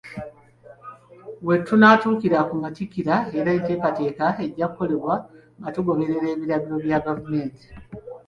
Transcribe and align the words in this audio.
We 1.45 1.53
tunaatuukira 1.67 2.39
ku 2.49 2.55
Matikkira 2.61 3.15
era 3.39 3.49
enteekateeka 3.57 4.25
ejja 4.45 4.65
kukolebwa 4.69 5.13
nga 5.59 5.69
tugoberera 5.75 6.25
ebiragiro 6.33 6.75
bya 6.85 6.99
gavumenti. 7.05 7.65